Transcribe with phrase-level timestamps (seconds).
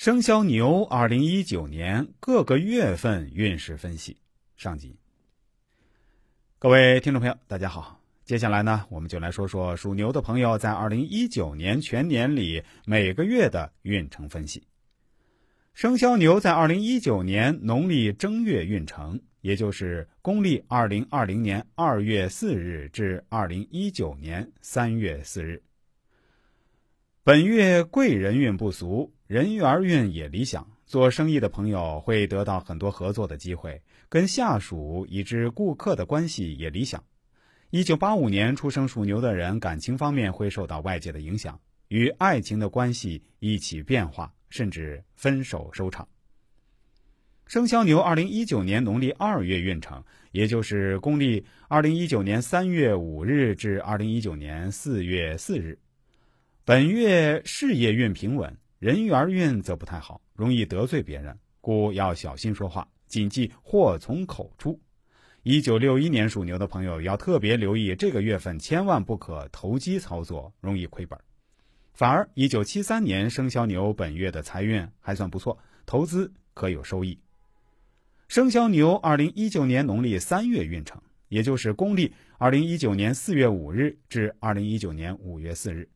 [0.00, 4.16] 生肖牛二零一九年各个月份运势分析
[4.56, 4.96] 上集。
[6.58, 8.00] 各位听众朋友，大家好。
[8.24, 14.66] 接下来呢，我们就来说说属牛的朋友在二零一九年全年里每个月的运程分析。
[15.74, 25.62] 生肖牛在二零一九年农历正月运程，也就是公历二零二零年二月四日至二零一九年三月四日。
[27.22, 30.66] 本月贵人运不俗，人缘运也理想。
[30.86, 37.00] 做生意的朋友会得到很多合作的机会，跟下属以至顾客的关系也理想。
[37.70, 46.08] 一九八五年出生属牛的人，感情方面会受到外界的影响，与爱情的关系一起变化，甚至分手收场。
[47.46, 55.78] 生肖牛二零一九年农历二月运程，也就是公历二零一九年三月五日至二零一九年四月四日。
[56.64, 64.80] 本月事业运平稳，人缘运则不太好，容易得罪别人，故要小心说话，谨记祸从口出。
[65.42, 71.20] 一九六一年属牛的朋友要特别留意，这个月份千万不可投机操作，容易亏本。
[71.92, 77.18] 反而，一九七三年生肖牛本月的财运还算不错，投资可有收益。
[78.28, 85.86] 生肖牛二零一九年农历三月运程，也就是公历二零一九年四月五日至二零一九年五月四日。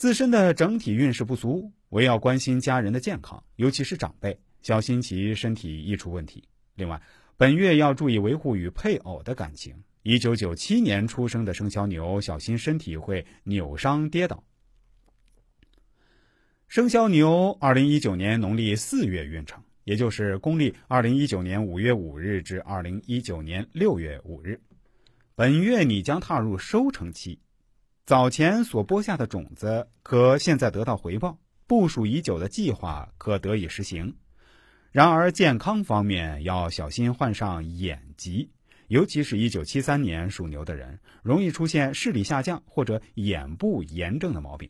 [0.00, 6.42] 自身的整体运势不俗，唯要关心家人的健康，尤其是长辈，小心其身体易出问题。
[6.74, 7.02] 另外，
[7.36, 9.74] 本月要注意维护与配偶的感情。
[10.02, 14.42] 一九九七年出生的生肖牛，小心身体会扭伤跌倒。
[16.66, 24.58] 生肖牛二零一九年农历四月运程，也就是公历二零一九年五月五日至二零一九年六月五日，
[25.34, 27.38] 本月你将踏入收成期。
[28.06, 34.16] 早前所播下的种子，可现在得到回报；部署已久的计划，可得以实行。
[34.90, 38.50] 然而，健康方面要小心患上眼疾，
[38.88, 44.68] 尤其是一九七三年属牛的人，容易出现视力下降或者眼部炎症的毛病。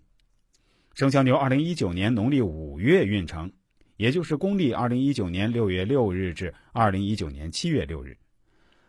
[0.92, 3.50] 生肖牛二零一九年农历五月运程，
[3.96, 8.18] 也就是公历二零一九年六月六日至二零一九年七月六日，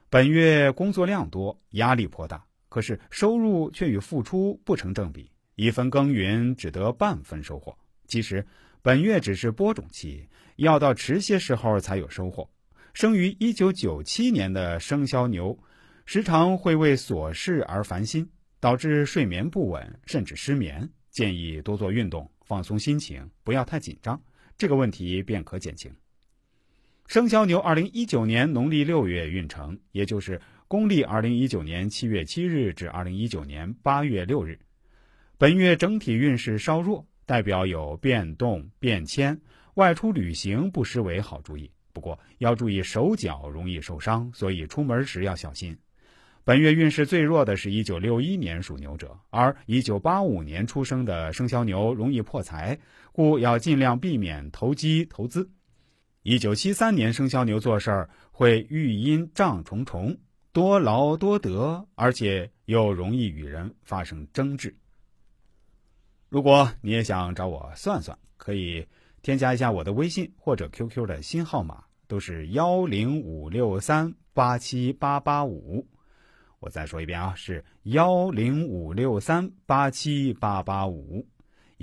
[0.10, 2.44] 本月工作量多，压力颇大。
[2.72, 7.78] 可是收入却与付出不成正比，一分耕耘只得半分收获。
[8.08, 8.48] 其实
[8.82, 12.50] 本月只是播种期，要到迟些时候才有收获。
[12.94, 15.60] 生于一九九七年的生肖牛，
[16.06, 18.26] 时常会为琐事而烦心，
[18.62, 20.90] 导致睡眠不稳，甚至失眠。
[21.10, 24.18] 建议多做运动，放松心情，不要太紧张，
[24.58, 25.94] 这个问题便可减轻。
[27.12, 30.40] 生肖牛二零一九年农历六月运程，也就是
[30.70, 34.58] 公历二零一九年七月七日至二零一九年八月六日，
[35.38, 39.38] 本月整体运势稍弱，代表有变动变迁，
[39.74, 41.70] 外出旅行不失为好主意。
[41.92, 45.78] 不过要注意手脚容易受伤，所以出门时要小心。
[46.46, 52.80] 本月运势最弱的是一九六一年属牛者，而一九八五年出生的生肖牛容易破财，
[53.12, 55.50] 故要尽量避免投机投资。
[56.24, 60.16] 一九七三年生肖牛做事儿会遇阴障重重，
[60.52, 64.76] 多劳多得，而且又容易与人发生争执。
[66.30, 68.88] 如果你也想找我算算，可以
[69.24, 75.88] 添加一下我的微信或者 QQ 的新号码，都是幺零五六三八七八八五。
[76.60, 81.26] 我再说一遍啊，是幺零五六三八七八八五。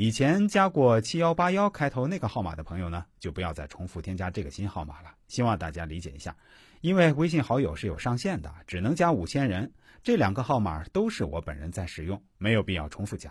[0.01, 5.13] 以前加过七幺八幺开头那个号码的朋友呢，就不要再重复添加这个新号码了。
[5.27, 6.37] 希望大家理解一下，
[6.83, 9.69] 因为微信好友是有上限的，只能加五千人。
[10.01, 13.29] 这两个号码都是我本人在使用，没有必要重复加。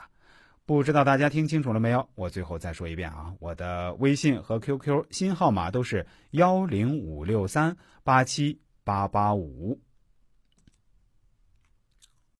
[0.65, 2.05] 不知道大家听清楚了没有？
[2.15, 9.79] 我最后再说一遍啊，我的微信和 QQ 新号码都是幺零五六三八七八八五。